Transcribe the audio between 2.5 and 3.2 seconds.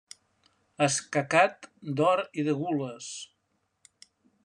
de gules.